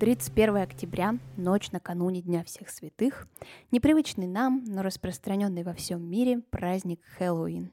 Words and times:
31 0.00 0.56
октября, 0.56 1.18
ночь 1.36 1.72
накануне 1.72 2.22
Дня 2.22 2.42
всех 2.42 2.70
святых, 2.70 3.28
непривычный 3.70 4.26
нам, 4.26 4.64
но 4.66 4.80
распространенный 4.80 5.62
во 5.62 5.74
всем 5.74 6.02
мире 6.02 6.40
праздник 6.48 7.02
Хэллоуин. 7.18 7.70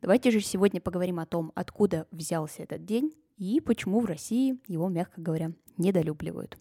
Давайте 0.00 0.30
же 0.30 0.38
сегодня 0.40 0.80
поговорим 0.80 1.18
о 1.18 1.26
том, 1.26 1.50
откуда 1.56 2.06
взялся 2.12 2.62
этот 2.62 2.84
день 2.84 3.12
и 3.38 3.60
почему 3.60 3.98
в 3.98 4.04
России 4.04 4.60
его, 4.68 4.88
мягко 4.88 5.20
говоря, 5.20 5.50
недолюбливают. 5.76 6.56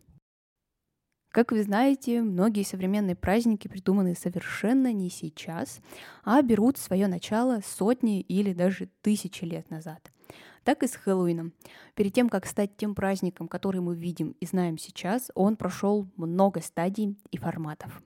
Как 1.30 1.52
вы 1.52 1.62
знаете, 1.62 2.24
многие 2.24 2.64
современные 2.64 3.16
праздники 3.16 3.68
придуманы 3.68 4.16
совершенно 4.16 4.92
не 4.92 5.12
сейчас, 5.12 5.80
а 6.24 6.42
берут 6.42 6.80
свое 6.80 7.06
начало 7.06 7.62
сотни 7.64 8.20
или 8.20 8.52
даже 8.52 8.90
тысячи 9.04 9.46
лет 9.46 9.70
назад 9.70 10.12
так 10.64 10.84
и 10.84 10.88
с 10.88 10.96
Хэллоуином. 10.96 11.54
Перед 11.96 12.14
тем, 12.14 12.30
как 12.30 12.46
стать 12.46 12.76
тем 12.78 12.96
праздником, 12.96 13.48
который 13.48 13.82
мы 13.82 13.96
видим 13.96 14.36
и 14.40 14.46
знаем 14.46 14.78
сейчас, 14.78 15.32
он 15.36 15.56
прошел 15.56 16.08
много 16.16 16.62
стадий 16.62 17.18
и 17.32 17.38
форматов. 17.38 18.02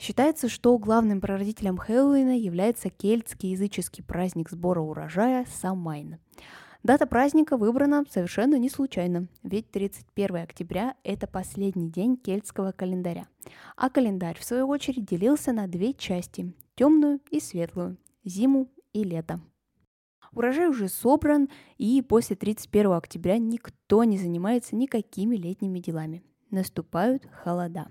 Считается, 0.00 0.48
что 0.48 0.76
главным 0.78 1.20
прародителем 1.20 1.76
Хэллоуина 1.76 2.36
является 2.36 2.90
кельтский 2.90 3.50
языческий 3.50 4.02
праздник 4.02 4.50
сбора 4.50 4.80
урожая 4.80 5.46
Самайн. 5.48 6.18
Дата 6.82 7.06
праздника 7.06 7.56
выбрана 7.56 8.04
совершенно 8.10 8.56
не 8.58 8.68
случайно, 8.68 9.28
ведь 9.44 9.70
31 9.70 10.38
октября– 10.38 10.96
это 11.04 11.28
последний 11.28 11.88
день 11.88 12.16
кельтского 12.16 12.72
календаря. 12.72 13.28
А 13.76 13.88
календарь, 13.88 14.36
в 14.36 14.44
свою 14.44 14.66
очередь, 14.66 15.04
делился 15.04 15.52
на 15.52 15.68
две 15.68 15.94
части– 15.94 16.52
темную 16.74 17.20
и 17.30 17.38
светлую, 17.38 17.98
зиму 18.24 18.68
и 18.92 19.04
лето. 19.04 19.40
Урожай 20.34 20.68
уже 20.68 20.88
собран, 20.88 21.48
и 21.76 22.00
после 22.02 22.36
31 22.36 22.92
октября 22.92 23.38
никто 23.38 24.04
не 24.04 24.16
занимается 24.16 24.76
никакими 24.76 25.36
летними 25.36 25.78
делами. 25.78 26.22
Наступают 26.50 27.26
холода. 27.44 27.88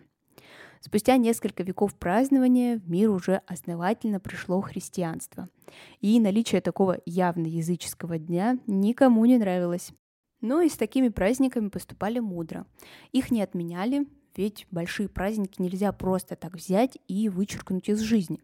Спустя 0.80 1.18
несколько 1.18 1.62
веков 1.62 1.94
празднования 1.94 2.80
в 2.80 2.90
мир 2.90 3.12
уже 3.12 3.42
основательно 3.46 4.20
пришло 4.20 4.62
христианство. 4.62 5.48
И 6.00 6.20
наличие 6.20 6.60
такого 6.62 6.98
явно 7.06 7.46
языческого 7.46 8.18
дня 8.18 8.58
никому 8.66 9.24
не 9.26 9.38
нравилось. 9.38 9.92
Но 10.42 10.62
и 10.62 10.70
с 10.70 10.78
такими 10.78 11.10
праздниками 11.10 11.70
поступали 11.70 12.18
мудро. 12.18 12.66
Их 13.12 13.30
не 13.30 13.44
отменяли, 13.44 14.08
ведь 14.36 14.68
большие 14.72 15.10
праздники 15.10 15.62
нельзя 15.62 15.92
просто 15.92 16.36
так 16.36 16.56
взять 16.56 16.98
и 17.08 17.30
вычеркнуть 17.30 17.90
из 17.90 18.00
жизни. 18.00 18.40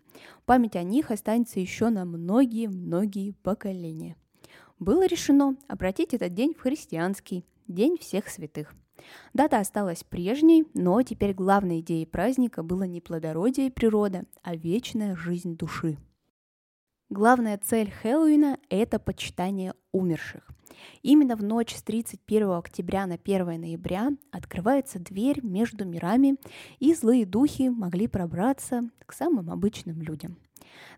Память 0.46 0.76
о 0.76 0.84
них 0.84 1.12
останется 1.12 1.60
еще 1.60 1.90
на 1.90 2.06
многие-многие 2.06 3.32
поколения. 3.44 4.16
Было 4.80 5.08
решено 5.08 5.56
обратить 5.68 6.14
этот 6.14 6.34
день 6.34 6.54
в 6.54 6.62
христианский, 6.62 7.46
День 7.68 7.98
всех 7.98 8.30
святых. 8.30 8.74
Дата 9.34 9.60
осталась 9.60 10.06
прежней, 10.06 10.66
но 10.74 11.02
теперь 11.02 11.34
главной 11.34 11.82
идеей 11.82 12.06
праздника 12.06 12.64
было 12.64 12.84
не 12.84 13.02
плодородие 13.02 13.68
и 13.68 13.72
природа, 13.72 14.24
а 14.42 14.56
вечная 14.56 15.18
жизнь 15.18 15.58
души. 15.58 15.98
Главная 17.10 17.58
цель 17.58 17.92
Хэллоуина– 17.92 18.58
это 18.70 19.00
почитание 19.00 19.74
умерших. 19.92 20.48
Именно 21.02 21.36
в 21.36 21.44
ночь 21.44 21.76
с 21.76 21.84
31 21.84 22.52
октября 22.52 23.06
на 23.06 23.16
1 23.16 23.46
ноября 23.60 24.10
открывается 24.32 25.00
дверь 25.00 25.40
между 25.44 25.86
мирами, 25.86 26.38
и 26.80 26.94
злые 26.94 27.26
духи 27.26 27.70
могли 27.70 28.08
пробраться 28.08 28.90
к 29.06 29.14
самым 29.14 29.50
обычным 29.50 30.02
людям. 30.02 30.38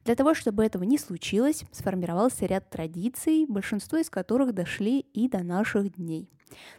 Для 0.06 0.16
того, 0.16 0.34
чтобы 0.34 0.66
этого 0.66 0.84
не 0.84 0.98
случилось, 0.98 1.64
сформировался 1.72 2.46
ряд 2.46 2.70
традиций, 2.70 3.46
большинство 3.48 3.98
из 3.98 4.10
которых 4.10 4.54
дошли 4.54 5.00
и 5.00 5.28
до 5.28 5.44
наших 5.44 5.94
дней. 5.96 6.30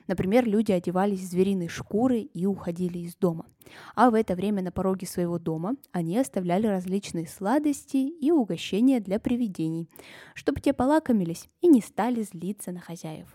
Например, 0.07 0.47
люди 0.47 0.73
одевались 0.73 1.21
в 1.21 1.31
звериные 1.31 1.69
шкуры 1.69 2.21
и 2.21 2.47
уходили 2.47 2.99
из 2.99 3.15
дома. 3.17 3.47
А 3.95 4.11
в 4.11 4.15
это 4.15 4.35
время 4.35 4.63
на 4.63 4.73
пороге 4.73 5.07
своего 5.07 5.39
дома 5.39 5.77
они 5.93 6.19
оставляли 6.19 6.67
различные 6.67 7.27
сладости 7.29 7.97
и 7.97 8.31
угощения 8.33 9.01
для 9.01 9.21
привидений, 9.21 9.89
чтобы 10.35 10.61
те 10.61 10.73
полакомились 10.73 11.49
и 11.61 11.69
не 11.69 11.81
стали 11.81 12.23
злиться 12.23 12.73
на 12.73 12.81
хозяев. 12.81 13.33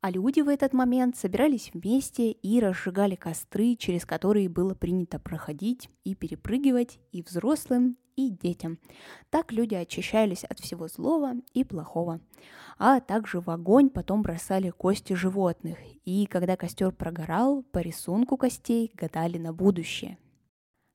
А 0.00 0.10
люди 0.10 0.40
в 0.40 0.48
этот 0.48 0.74
момент 0.74 1.16
собирались 1.16 1.70
вместе 1.72 2.30
и 2.30 2.60
разжигали 2.60 3.14
костры, 3.14 3.74
через 3.74 4.04
которые 4.04 4.50
было 4.50 4.74
принято 4.74 5.18
проходить 5.18 5.88
и 6.04 6.14
перепрыгивать 6.14 6.98
и 7.10 7.22
взрослым, 7.22 7.96
и 8.16 8.30
детям. 8.30 8.78
Так 9.30 9.52
люди 9.52 9.74
очищались 9.74 10.44
от 10.44 10.60
всего 10.60 10.88
злого 10.88 11.34
и 11.52 11.64
плохого. 11.64 12.20
А 12.78 13.00
также 13.00 13.40
в 13.40 13.50
огонь 13.50 13.90
потом 13.90 14.22
бросали 14.22 14.70
кости 14.70 15.12
животных, 15.12 15.78
и 16.04 16.26
когда 16.26 16.56
костер 16.56 16.92
прогорал, 16.92 17.62
по 17.62 17.78
рисунку 17.78 18.36
костей 18.36 18.90
гадали 18.94 19.38
на 19.38 19.52
будущее. 19.52 20.18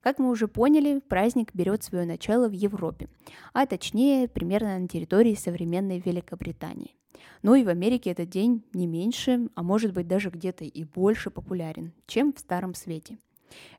Как 0.01 0.17
мы 0.17 0.29
уже 0.29 0.47
поняли, 0.47 0.99
праздник 0.99 1.53
берет 1.53 1.83
свое 1.83 2.05
начало 2.05 2.47
в 2.47 2.53
Европе, 2.53 3.09
а 3.53 3.65
точнее 3.65 4.29
примерно 4.29 4.79
на 4.79 4.87
территории 4.87 5.35
современной 5.35 5.99
Великобритании. 5.99 6.95
Ну 7.41 7.55
и 7.55 7.63
в 7.63 7.69
Америке 7.69 8.11
этот 8.11 8.29
день 8.29 8.63
не 8.73 8.87
меньше, 8.87 9.49
а 9.55 9.63
может 9.63 9.93
быть 9.93 10.07
даже 10.07 10.29
где-то 10.29 10.63
и 10.63 10.83
больше 10.83 11.29
популярен, 11.29 11.93
чем 12.05 12.33
в 12.33 12.39
Старом 12.39 12.75
Свете. 12.75 13.17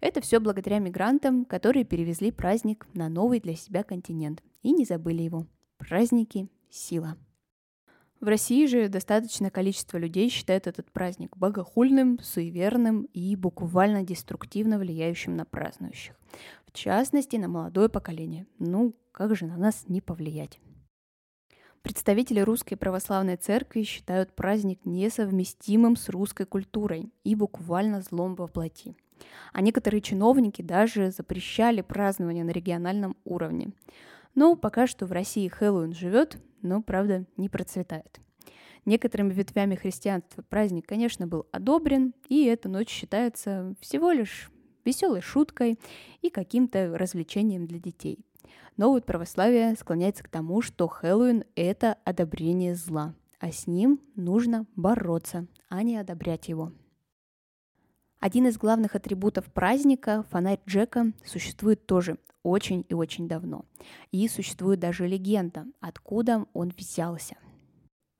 Это 0.00 0.20
все 0.20 0.40
благодаря 0.40 0.78
мигрантам, 0.78 1.44
которые 1.44 1.84
перевезли 1.84 2.30
праздник 2.30 2.86
на 2.94 3.08
новый 3.08 3.40
для 3.40 3.54
себя 3.54 3.82
континент 3.82 4.42
и 4.62 4.72
не 4.72 4.84
забыли 4.84 5.22
его. 5.22 5.46
Праздники– 5.78 6.48
сила. 6.70 7.16
В 8.20 8.26
России 8.26 8.66
же 8.66 8.88
достаточное 8.88 9.50
количество 9.50 9.96
людей 9.96 10.28
считает 10.28 10.66
этот 10.66 10.92
праздник 10.92 11.36
богохульным, 11.38 12.18
суеверным 12.22 13.04
и 13.14 13.34
буквально 13.34 14.02
деструктивно 14.02 14.78
влияющим 14.78 15.36
на 15.36 15.46
празднующих. 15.46 16.14
В 16.66 16.72
частности, 16.72 17.36
на 17.36 17.48
молодое 17.48 17.88
поколение. 17.88 18.46
Ну, 18.58 18.94
как 19.10 19.34
же 19.34 19.46
на 19.46 19.56
нас 19.56 19.84
не 19.88 20.02
повлиять? 20.02 20.60
Представители 21.80 22.40
Русской 22.40 22.76
Православной 22.76 23.36
Церкви 23.36 23.84
считают 23.84 24.34
праздник 24.34 24.84
несовместимым 24.84 25.96
с 25.96 26.10
русской 26.10 26.44
культурой 26.44 27.10
и 27.24 27.34
буквально 27.34 28.02
злом 28.02 28.34
во 28.34 28.48
плоти. 28.48 28.94
А 29.52 29.60
некоторые 29.60 30.00
чиновники 30.00 30.62
даже 30.62 31.10
запрещали 31.10 31.80
празднование 31.80 32.44
на 32.44 32.50
региональном 32.50 33.16
уровне. 33.24 33.72
Но 34.34 34.56
пока 34.56 34.86
что 34.86 35.06
в 35.06 35.12
России 35.12 35.48
Хэллоуин 35.48 35.92
живет, 35.92 36.38
но, 36.62 36.82
правда, 36.82 37.24
не 37.36 37.48
процветает. 37.48 38.20
Некоторыми 38.84 39.32
ветвями 39.32 39.74
христианства 39.74 40.42
праздник, 40.42 40.86
конечно, 40.86 41.26
был 41.26 41.46
одобрен, 41.52 42.14
и 42.28 42.44
эта 42.44 42.68
ночь 42.68 42.88
считается 42.88 43.74
всего 43.80 44.10
лишь 44.10 44.50
веселой 44.84 45.20
шуткой 45.20 45.78
и 46.22 46.30
каким-то 46.30 46.96
развлечением 46.96 47.66
для 47.66 47.78
детей. 47.78 48.18
Но 48.76 48.90
вот 48.90 49.04
православие 49.04 49.74
склоняется 49.76 50.24
к 50.24 50.28
тому, 50.28 50.62
что 50.62 50.88
Хэллоуин– 50.88 51.44
это 51.54 51.98
одобрение 52.04 52.74
зла, 52.74 53.14
а 53.38 53.52
с 53.52 53.66
ним 53.66 54.00
нужно 54.16 54.66
бороться, 54.76 55.46
а 55.68 55.82
не 55.82 55.96
одобрять 55.96 56.48
его. 56.48 56.72
Один 58.20 58.46
из 58.46 58.58
главных 58.58 58.94
атрибутов 58.94 59.46
праздника, 59.46 60.24
фонарь 60.30 60.60
Джека, 60.66 61.12
существует 61.24 61.86
тоже 61.86 62.18
очень 62.42 62.84
и 62.88 62.94
очень 62.94 63.26
давно. 63.28 63.64
И 64.12 64.28
существует 64.28 64.78
даже 64.78 65.06
легенда, 65.08 65.66
откуда 65.80 66.46
он 66.52 66.72
взялся. 66.76 67.36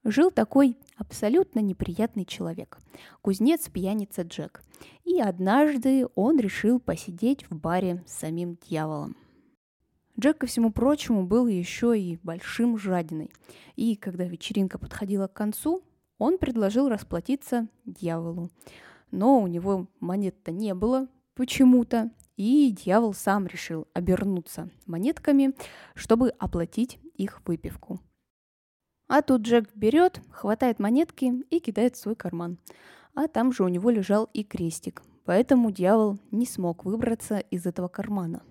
Жил 0.03 0.31
такой 0.31 0.79
абсолютно 0.97 1.61
неприятный 1.61 2.25
человек, 2.25 2.79
кузнец-пьяница 3.21 4.23
Джек. 4.23 4.63
И 5.05 5.21
однажды 5.21 6.07
он 6.15 6.39
решил 6.41 6.81
посидеть 6.81 7.49
в 7.51 7.57
баре 7.57 8.03
с 8.07 8.13
самим 8.13 8.57
дьяволом– 8.67 9.17
Джек, 10.21 10.37
ко 10.37 10.47
всему 10.47 10.71
прочему, 10.71 11.25
был 11.25 11.47
еще 11.47 11.99
и 11.99 12.19
большим 12.23 12.77
жадиной. 12.77 13.31
И 13.77 13.97
когда 13.97 14.25
вечеринка 14.25 14.79
подходила 14.79 15.29
к 15.29 15.33
концу, 15.33 15.83
он 16.19 16.37
предложил 16.37 16.91
расплатиться 16.91 17.69
дьяволу. 17.87 18.51
Но 19.11 19.41
у 19.41 19.47
него 19.47 19.87
монет-то 20.01 20.53
не 20.53 20.75
было 20.75 21.09
почему-то, 21.35 22.11
и 22.37 22.71
дьявол 22.71 23.15
сам 23.15 23.47
решил 23.47 23.87
обернуться 23.93 24.71
монетками, 24.87 25.55
чтобы 25.95 26.31
оплатить 26.39 26.99
их 27.15 27.43
выпивку. 27.47 28.01
А 29.09 29.23
тут 29.23 29.43
Джек 29.43 29.69
берет, 29.75 30.21
хватает 30.31 30.79
монетки 30.79 31.43
и 31.51 31.59
кидает 31.59 31.97
в 31.97 31.99
свой 31.99 32.15
карман. 32.15 32.59
А 33.15 33.27
там 33.27 33.53
же 33.53 33.65
у 33.65 33.69
него 33.69 33.91
лежал 33.91 34.31
и 34.33 34.45
крестик, 34.45 35.03
поэтому 35.25 35.73
дьявол 35.73 36.19
не 36.31 36.47
смог 36.47 36.85
выбраться 36.85 37.39
из 37.39 37.67
этого 37.67 37.89
кармана. 37.89 38.43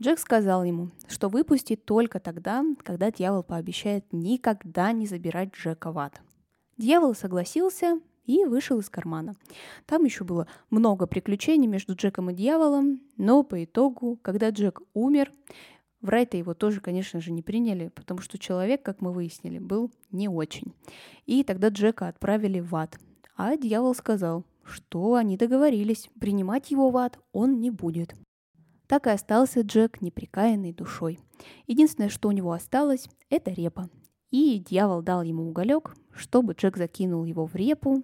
Джек 0.00 0.18
сказал 0.18 0.64
ему, 0.64 0.90
что 1.06 1.28
выпустит 1.28 1.84
только 1.84 2.18
тогда, 2.18 2.64
когда 2.82 3.12
дьявол 3.12 3.44
пообещает 3.44 4.04
никогда 4.12 4.90
не 4.90 5.06
забирать 5.06 5.54
Джека 5.54 5.92
в 5.92 5.98
ад. 5.98 6.20
Дьявол 6.76 7.14
согласился 7.14 8.00
и 8.24 8.44
вышел 8.44 8.78
из 8.78 8.88
кармана. 8.88 9.34
Там 9.86 10.04
еще 10.04 10.24
было 10.24 10.46
много 10.70 11.06
приключений 11.06 11.66
между 11.66 11.94
Джеком 11.94 12.30
и 12.30 12.34
дьяволом, 12.34 13.00
но 13.16 13.42
по 13.42 13.64
итогу, 13.64 14.18
когда 14.22 14.50
Джек 14.50 14.80
умер, 14.94 15.32
в 16.00 16.08
рай-то 16.08 16.36
его 16.36 16.52
тоже, 16.54 16.80
конечно 16.80 17.20
же, 17.20 17.30
не 17.30 17.42
приняли, 17.42 17.88
потому 17.94 18.20
что 18.20 18.36
человек, 18.38 18.82
как 18.82 19.00
мы 19.00 19.12
выяснили, 19.12 19.58
был 19.58 19.92
не 20.10 20.28
очень. 20.28 20.74
И 21.26 21.44
тогда 21.44 21.68
Джека 21.68 22.08
отправили 22.08 22.60
в 22.60 22.74
ад. 22.74 22.98
А 23.36 23.56
дьявол 23.56 23.94
сказал, 23.94 24.44
что 24.64 25.14
они 25.14 25.36
договорились, 25.36 26.10
принимать 26.20 26.70
его 26.70 26.90
в 26.90 26.96
ад 26.96 27.18
он 27.32 27.60
не 27.60 27.70
будет. 27.70 28.14
Так 28.88 29.06
и 29.06 29.10
остался 29.10 29.60
Джек 29.60 30.00
неприкаянной 30.00 30.72
душой. 30.72 31.20
Единственное, 31.66 32.08
что 32.10 32.28
у 32.28 32.32
него 32.32 32.52
осталось, 32.52 33.08
это 33.30 33.50
репа. 33.52 33.88
И 34.32 34.58
дьявол 34.58 35.02
дал 35.02 35.22
ему 35.22 35.46
уголек, 35.46 35.94
чтобы 36.14 36.54
Джек 36.54 36.78
закинул 36.78 37.24
его 37.24 37.46
в 37.46 37.54
репу, 37.54 38.02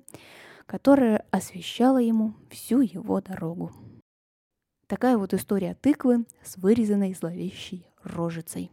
которая 0.67 1.25
освещала 1.31 1.99
ему 1.99 2.35
всю 2.51 2.83
его 2.83 3.21
дорогу. 3.23 3.73
Такая 4.87 5.17
вот 5.17 5.33
история 5.35 5.75
тыквы 5.75 6.27
с 6.45 6.59
вырезанной 6.59 7.15
зловещей 7.15 7.87
рожицей. 8.03 8.71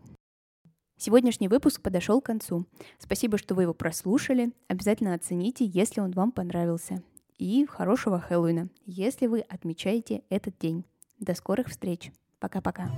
Сегодняшний 0.97 1.47
выпуск 1.47 1.81
подошел 1.81 2.21
к 2.21 2.25
концу. 2.25 2.65
Спасибо, 2.99 3.37
что 3.37 3.55
вы 3.55 3.63
его 3.63 3.73
прослушали. 3.73 4.51
Обязательно 4.67 5.13
оцените, 5.13 5.65
если 5.65 6.01
он 6.01 6.11
вам 6.11 6.31
понравился. 6.31 7.01
И 7.37 7.65
хорошего 7.65 8.19
Хэллоуина, 8.19 8.69
если 8.85 9.27
вы 9.27 9.41
отмечаете 9.41 10.23
этот 10.29 10.57
день. 10.57 10.85
До 11.19 11.33
скорых 11.35 11.67
встреч. 11.67 12.11
Пока-пока. 12.39 12.89